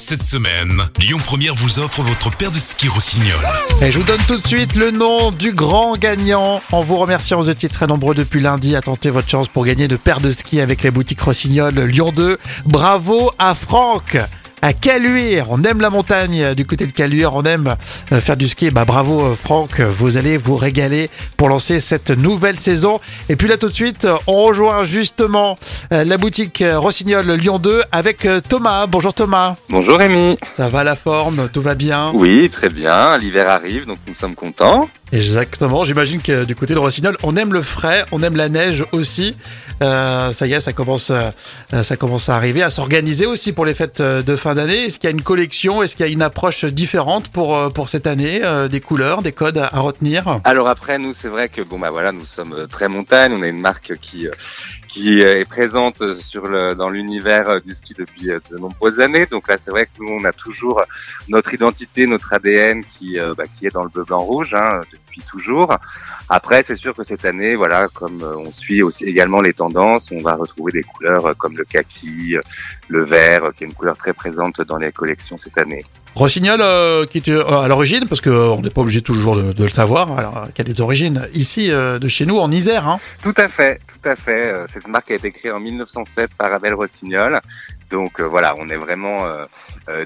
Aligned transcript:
Cette 0.00 0.22
semaine, 0.22 0.80
Lyon 0.98 1.18
Première 1.22 1.54
vous 1.54 1.78
offre 1.78 2.00
votre 2.00 2.34
paire 2.34 2.50
de 2.50 2.58
ski 2.58 2.88
Rossignol. 2.88 3.38
Et 3.82 3.92
je 3.92 3.98
vous 3.98 4.04
donne 4.04 4.20
tout 4.26 4.38
de 4.38 4.46
suite 4.46 4.74
le 4.74 4.90
nom 4.90 5.30
du 5.30 5.52
grand 5.52 5.98
gagnant. 5.98 6.62
En 6.72 6.82
vous 6.82 6.96
remerciant, 6.96 7.38
vous 7.38 7.50
étiez 7.50 7.68
très 7.68 7.86
nombreux 7.86 8.14
depuis 8.14 8.40
lundi 8.40 8.74
à 8.76 8.80
tenter 8.80 9.10
votre 9.10 9.28
chance 9.28 9.48
pour 9.48 9.66
gagner 9.66 9.88
de 9.88 9.96
paires 9.96 10.22
de 10.22 10.32
ski 10.32 10.62
avec 10.62 10.82
les 10.82 10.90
boutiques 10.90 11.20
Rossignol 11.20 11.78
Lyon 11.78 12.12
2. 12.16 12.38
Bravo 12.64 13.30
à 13.38 13.54
Franck 13.54 14.16
à 14.62 14.72
Caluire. 14.72 15.46
On 15.50 15.62
aime 15.64 15.80
la 15.80 15.90
montagne 15.90 16.42
euh, 16.42 16.54
du 16.54 16.66
côté 16.66 16.86
de 16.86 16.92
Caluire. 16.92 17.34
On 17.34 17.42
aime 17.42 17.76
euh, 18.12 18.20
faire 18.20 18.36
du 18.36 18.48
ski. 18.48 18.70
Bah, 18.70 18.84
bravo 18.84 19.20
euh, 19.20 19.34
Franck. 19.34 19.80
Vous 19.80 20.16
allez 20.16 20.36
vous 20.36 20.56
régaler 20.56 21.10
pour 21.36 21.48
lancer 21.48 21.80
cette 21.80 22.10
nouvelle 22.10 22.58
saison. 22.58 23.00
Et 23.28 23.36
puis 23.36 23.48
là 23.48 23.56
tout 23.56 23.68
de 23.68 23.74
suite, 23.74 24.06
on 24.26 24.42
rejoint 24.42 24.84
justement 24.84 25.58
la 25.90 26.16
boutique 26.16 26.62
Rossignol 26.66 27.30
Lyon 27.32 27.58
2 27.58 27.82
avec 27.92 28.26
Thomas. 28.48 28.86
Bonjour 28.86 29.14
Thomas. 29.14 29.56
Bonjour 29.68 29.98
Rémi. 29.98 30.38
Ça 30.52 30.68
va 30.68 30.84
la 30.84 30.96
forme? 30.96 31.48
Tout 31.48 31.62
va 31.62 31.74
bien? 31.74 32.10
Oui, 32.14 32.50
très 32.50 32.68
bien. 32.68 33.16
L'hiver 33.18 33.48
arrive, 33.48 33.86
donc 33.86 33.98
nous 34.06 34.14
sommes 34.14 34.34
contents. 34.34 34.88
Exactement. 35.12 35.84
J'imagine 35.84 36.22
que 36.22 36.44
du 36.44 36.54
côté 36.54 36.74
de 36.74 36.78
Rossignol, 36.78 37.16
on 37.22 37.36
aime 37.36 37.52
le 37.52 37.62
frais, 37.62 38.04
on 38.12 38.22
aime 38.22 38.36
la 38.36 38.48
neige 38.48 38.84
aussi. 38.92 39.36
Euh, 39.82 40.32
ça 40.32 40.46
y 40.46 40.52
est, 40.52 40.60
ça 40.60 40.72
commence, 40.72 41.10
euh, 41.10 41.82
ça 41.82 41.96
commence 41.96 42.28
à 42.28 42.36
arriver, 42.36 42.62
à 42.62 42.70
s'organiser 42.70 43.26
aussi 43.26 43.52
pour 43.52 43.64
les 43.64 43.74
fêtes 43.74 44.00
euh, 44.00 44.22
de 44.22 44.36
fin 44.36 44.54
d'année. 44.54 44.84
Est-ce 44.84 45.00
qu'il 45.00 45.08
y 45.08 45.12
a 45.12 45.16
une 45.16 45.22
collection? 45.22 45.82
Est-ce 45.82 45.96
qu'il 45.96 46.06
y 46.06 46.08
a 46.08 46.12
une 46.12 46.22
approche 46.22 46.64
différente 46.64 47.28
pour 47.28 47.72
pour 47.72 47.88
cette 47.88 48.06
année 48.06 48.40
Des 48.70 48.80
couleurs, 48.80 49.22
des 49.22 49.32
codes 49.32 49.58
à 49.58 49.80
retenir? 49.80 50.40
Alors 50.44 50.68
après, 50.68 50.98
nous, 50.98 51.14
c'est 51.14 51.28
vrai 51.28 51.48
que 51.48 51.62
bon 51.62 51.78
bah 51.78 51.90
voilà, 51.90 52.12
nous 52.12 52.26
sommes 52.26 52.66
très 52.70 52.88
montagne. 52.88 53.32
On 53.32 53.42
a 53.42 53.48
une 53.48 53.60
marque 53.60 53.94
qui 54.00 54.28
qui 54.92 55.20
est 55.20 55.48
présente 55.48 56.02
sur 56.18 56.46
le, 56.46 56.74
dans 56.74 56.90
l'univers 56.90 57.60
du 57.62 57.74
ski 57.74 57.94
depuis 57.96 58.26
de 58.26 58.58
nombreuses 58.58 59.00
années. 59.00 59.26
Donc 59.26 59.48
là, 59.48 59.56
c'est 59.56 59.70
vrai 59.70 59.86
que 59.86 59.92
nous, 60.00 60.08
on 60.08 60.24
a 60.24 60.32
toujours 60.32 60.82
notre 61.28 61.54
identité, 61.54 62.06
notre 62.06 62.32
ADN 62.32 62.84
qui, 62.84 63.18
bah, 63.36 63.44
qui 63.54 63.66
est 63.66 63.74
dans 63.74 63.84
le 63.84 63.88
bleu, 63.88 64.04
blanc, 64.04 64.20
rouge 64.20 64.54
hein, 64.54 64.80
depuis 64.92 65.22
toujours. 65.22 65.76
Après, 66.32 66.62
c'est 66.62 66.76
sûr 66.76 66.94
que 66.94 67.02
cette 67.02 67.24
année, 67.24 67.56
voilà, 67.56 67.88
comme 67.88 68.22
euh, 68.22 68.36
on 68.36 68.52
suit 68.52 68.84
aussi 68.84 69.04
également 69.04 69.40
les 69.40 69.52
tendances, 69.52 70.12
on 70.12 70.22
va 70.22 70.36
retrouver 70.36 70.70
des 70.70 70.84
couleurs 70.84 71.26
euh, 71.26 71.34
comme 71.34 71.56
le 71.56 71.64
kaki, 71.64 72.36
euh, 72.36 72.40
le 72.86 73.02
vert, 73.02 73.50
qui 73.56 73.64
est 73.64 73.66
une 73.66 73.74
couleur 73.74 73.96
très 73.96 74.12
présente 74.12 74.60
dans 74.60 74.78
les 74.78 74.92
collections 74.92 75.36
cette 75.36 75.58
année. 75.58 75.84
Rossignol, 76.14 76.60
qui 77.08 77.18
était 77.18 77.32
à 77.32 77.68
l'origine, 77.68 78.06
parce 78.08 78.20
qu'on 78.20 78.60
n'est 78.60 78.70
pas 78.70 78.80
obligé 78.80 79.02
toujours 79.02 79.36
de, 79.36 79.62
le 79.62 79.68
savoir, 79.68 80.18
alors 80.18 80.48
a 80.58 80.62
des 80.62 80.80
origines 80.80 81.26
ici 81.34 81.68
de 81.68 82.08
chez 82.08 82.26
nous, 82.26 82.38
en 82.38 82.50
Isère. 82.50 82.86
Hein. 82.88 83.00
Tout 83.22 83.34
à 83.36 83.48
fait, 83.48 83.80
tout 83.86 84.08
à 84.08 84.16
fait. 84.16 84.54
Cette 84.72 84.86
marque 84.86 85.10
a 85.10 85.14
été 85.14 85.30
créée 85.30 85.52
en 85.52 85.60
1907 85.60 86.30
par 86.36 86.52
Abel 86.52 86.74
Rossignol. 86.74 87.40
Donc 87.90 88.20
voilà, 88.20 88.54
on 88.58 88.68
est 88.68 88.76
vraiment 88.76 89.18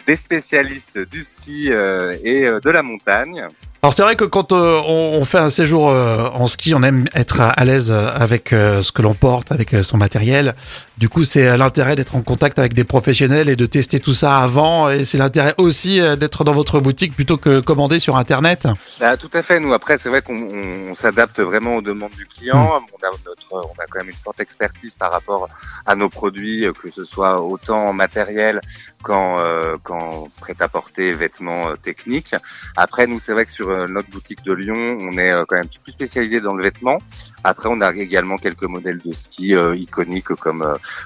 des 0.06 0.16
spécialistes 0.16 0.98
du 0.98 1.25
ski 1.25 1.69
et 1.69 2.42
de 2.42 2.70
la 2.70 2.82
montagne. 2.82 3.48
Alors 3.84 3.92
c'est 3.92 4.02
vrai 4.02 4.16
que 4.16 4.24
quand 4.24 4.52
euh, 4.52 4.80
on, 4.86 5.22
fait 5.27 5.36
un 5.36 5.50
séjour 5.50 5.90
euh, 5.90 6.30
en 6.32 6.46
ski, 6.46 6.74
on 6.74 6.82
aime 6.82 7.04
être 7.14 7.42
à, 7.42 7.64
l'aise 7.66 7.91
avec 7.91 8.54
euh, 8.54 8.80
ce 8.80 8.92
que 8.92 9.02
l'on 9.02 9.12
porte, 9.12 9.52
avec 9.52 9.76
son 9.82 9.98
matériel. 9.98 10.54
Du 10.96 11.10
coup, 11.10 11.24
c'est 11.24 11.54
l'intérêt 11.58 11.94
d'être 11.94 12.16
en 12.16 12.22
contact 12.22 12.58
avec 12.58 12.72
des 12.72 12.84
professionnels 12.84 13.50
et 13.50 13.56
de 13.56 13.66
tester 13.66 14.00
tout 14.00 14.14
ça 14.14 14.38
avant. 14.38 14.88
Et 14.88 15.04
c'est 15.04 15.18
l'intérêt 15.18 15.52
aussi 15.58 16.00
d'être 16.16 16.44
dans 16.44 16.54
votre 16.54 16.80
boutique 16.80 17.14
plutôt 17.14 17.36
que 17.36 17.60
commander 17.60 17.98
sur 17.98 18.16
Internet. 18.16 18.66
Bah, 19.00 19.18
tout 19.18 19.28
à 19.34 19.42
fait. 19.42 19.60
Nous, 19.60 19.74
après, 19.74 19.98
c'est 19.98 20.08
vrai 20.08 20.22
qu'on 20.22 20.94
s'adapte 20.94 21.41
vraiment 21.41 21.76
aux 21.76 21.82
demandes 21.82 22.14
du 22.16 22.24
client. 22.24 22.80
Hmm. 22.80 22.86
On, 22.94 23.06
a 23.06 23.10
notre, 23.26 23.52
on 23.52 23.82
a 23.82 23.86
quand 23.91 23.98
même 23.98 24.08
une 24.08 24.14
forte 24.14 24.41
expertise 24.41 24.94
par 24.94 25.12
rapport 25.12 25.46
à 25.84 25.94
nos 25.94 26.08
produits, 26.08 26.66
que 26.80 26.91
ce 26.91 27.04
soit 27.04 27.42
autant 27.42 27.88
en 27.88 27.92
matériel 27.92 28.62
qu'en 29.02 29.36
qu'en 29.82 30.28
prêt-à-porter, 30.41 31.10
vêtements 31.10 31.74
techniques. 31.82 32.34
Après, 32.78 33.06
nous, 33.06 33.20
c'est 33.20 33.32
vrai 33.32 33.44
que 33.44 33.52
sur 33.52 33.73
euh, 33.75 33.86
notre 33.89 34.08
boutique 34.11 34.42
de 34.44 34.53
Lyon, 34.53 34.98
on 35.00 35.19
est 35.19 35.30
euh, 35.30 35.44
quand 35.47 35.56
même 35.56 35.69
plus 35.69 35.92
spécialisé 35.92 36.41
dans 36.41 36.55
le 36.55 36.62
vêtement. 36.62 36.98
Après, 37.42 37.69
on 37.71 37.81
a 37.81 37.93
également 37.94 38.37
quelques 38.37 38.65
modèles 38.65 39.00
de 39.04 39.12
ski 39.12 39.54
euh, 39.54 39.76
iconiques 39.76 40.34
comme 40.34 40.65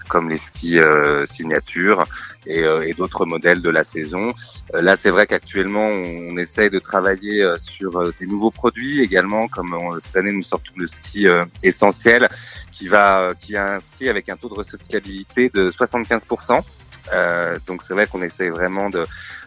comme 0.08 0.28
les 0.28 0.36
skis 0.36 0.78
signature 1.26 2.04
et, 2.46 2.60
et 2.84 2.94
d'autres 2.94 3.26
modèles 3.26 3.60
de 3.60 3.70
la 3.70 3.84
saison. 3.84 4.28
là, 4.72 4.96
c'est 4.96 5.10
vrai 5.10 5.26
qu'actuellement, 5.26 5.86
on, 5.86 6.36
essaye 6.38 6.70
de 6.70 6.78
travailler 6.78 7.44
sur 7.58 8.12
des 8.20 8.26
nouveaux 8.26 8.52
produits 8.52 9.00
également, 9.02 9.48
comme 9.48 9.76
cette 10.00 10.16
année 10.16 10.32
nous 10.32 10.44
sortons 10.44 10.72
le 10.76 10.86
ski 10.86 11.26
essentiel 11.62 12.28
qui 12.70 12.86
va 12.86 13.30
qui 13.40 13.56
a 13.56 13.74
un 13.74 13.80
ski 13.80 14.08
avec 14.08 14.28
un 14.28 14.36
taux 14.36 14.48
de 14.48 14.54
recyclabilité 14.54 15.50
de 15.52 15.70
75%. 15.70 16.62
Euh, 17.12 17.58
donc 17.66 17.82
c'est 17.86 17.94
vrai 17.94 18.06
qu'on 18.06 18.22
essaie 18.22 18.48
vraiment 18.50 18.90
de, 18.90 19.04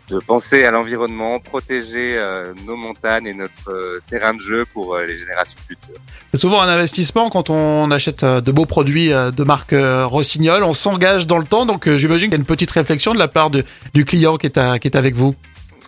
de 0.10 0.20
penser 0.20 0.64
à 0.64 0.72
l'environnement, 0.72 1.40
protéger 1.40 2.18
euh, 2.18 2.54
nos 2.66 2.76
montagnes 2.76 3.28
et 3.28 3.34
notre 3.34 3.70
euh, 3.70 4.00
terrain 4.10 4.34
de 4.34 4.40
jeu 4.40 4.66
pour 4.74 4.98
les 4.98 5.18
générations 5.18 5.58
futures. 5.68 6.00
C'est 6.34 6.40
souvent 6.40 6.62
un 6.62 6.68
investissement 6.68 7.30
quand 7.30 7.50
on 7.50 7.92
achète 7.92 8.24
de 8.26 8.52
beaux 8.52 8.66
produits 8.66 9.10
de 9.10 9.44
marque 9.44 9.76
Rossignol, 9.76 10.64
on 10.64 10.74
s'engage 10.74 11.28
dans 11.28 11.38
le 11.38 11.46
temps, 11.46 11.66
donc 11.66 11.90
j'imagine 11.96 12.30
qu'il 12.30 12.38
y 12.38 12.40
a 12.40 12.40
une 12.40 12.46
petite 12.46 12.72
réflexion 12.72 13.14
de 13.14 13.20
la 13.20 13.28
part 13.28 13.50
du 13.50 14.06
client 14.06 14.38
qui 14.38 14.48
est, 14.48 14.58
à, 14.58 14.80
qui 14.80 14.88
est 14.88 14.96
avec 14.96 15.16
vous. 15.16 15.36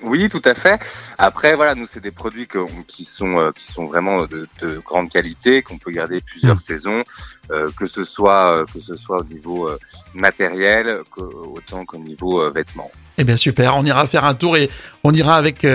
Oui, 0.03 0.29
tout 0.29 0.41
à 0.45 0.53
fait. 0.53 0.79
Après, 1.17 1.55
voilà, 1.55 1.75
nous 1.75 1.87
c'est 1.87 2.01
des 2.01 2.11
produits 2.11 2.47
qui 2.87 3.05
sont 3.05 3.51
qui 3.55 3.71
sont 3.71 3.85
vraiment 3.85 4.25
de, 4.25 4.47
de 4.61 4.79
grande 4.79 5.09
qualité, 5.09 5.61
qu'on 5.61 5.77
peut 5.77 5.91
garder 5.91 6.19
plusieurs 6.19 6.57
mmh. 6.57 6.59
saisons. 6.59 7.03
Euh, 7.51 7.67
que 7.77 7.87
ce 7.87 8.05
soit 8.05 8.55
euh, 8.55 8.65
que 8.73 8.79
ce 8.79 8.93
soit 8.93 9.19
au 9.19 9.23
niveau 9.25 9.67
euh, 9.67 9.77
matériel 10.13 10.99
autant 11.17 11.83
qu'au 11.83 11.97
niveau 11.97 12.49
vêtements. 12.49 12.89
Eh 13.17 13.25
bien 13.25 13.35
super, 13.35 13.75
on 13.75 13.83
ira 13.83 14.07
faire 14.07 14.23
un 14.23 14.33
tour 14.33 14.55
et 14.55 14.69
on 15.03 15.11
ira 15.11 15.35
avec 15.35 15.67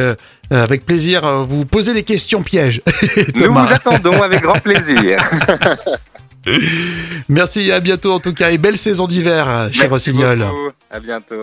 avec 0.51 0.87
plaisir 0.87 1.45
vous 1.45 1.67
poser 1.67 1.93
des 1.93 2.05
questions 2.05 2.43
pièges. 2.43 2.81
Nous 3.37 3.53
vous 3.53 3.59
attendons 3.59 4.23
avec 4.23 4.41
grand 4.41 4.59
plaisir. 4.61 5.19
Merci, 7.29 7.71
à 7.71 7.81
bientôt 7.81 8.13
en 8.13 8.21
tout 8.21 8.33
cas 8.33 8.51
et 8.51 8.59
belle 8.59 8.77
saison 8.77 9.07
d'hiver 9.07 9.69
chez 9.73 9.87
Rossignol. 9.87 10.47
À 10.91 11.01
bientôt. 11.01 11.43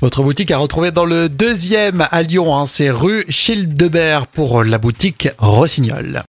Votre 0.00 0.22
boutique 0.22 0.50
à 0.50 0.58
retrouver 0.58 0.90
dans 0.90 1.04
le 1.04 1.28
deuxième 1.28 2.06
à 2.10 2.22
Lyon, 2.22 2.56
hein, 2.56 2.66
c'est 2.66 2.90
rue 2.90 3.24
Childebert 3.28 4.26
pour 4.26 4.64
la 4.64 4.78
boutique 4.78 5.28
Rossignol. 5.38 6.18